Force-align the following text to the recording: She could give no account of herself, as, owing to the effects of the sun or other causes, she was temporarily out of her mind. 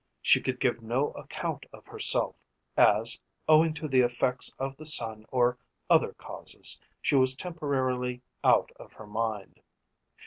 She 0.23 0.41
could 0.41 0.59
give 0.59 0.81
no 0.81 1.11
account 1.11 1.67
of 1.71 1.85
herself, 1.85 2.43
as, 2.75 3.19
owing 3.47 3.75
to 3.75 3.87
the 3.87 3.99
effects 3.99 4.51
of 4.57 4.75
the 4.75 4.83
sun 4.83 5.27
or 5.29 5.59
other 5.91 6.13
causes, 6.13 6.79
she 7.03 7.13
was 7.13 7.35
temporarily 7.35 8.23
out 8.43 8.71
of 8.77 8.93
her 8.93 9.05
mind. 9.05 9.59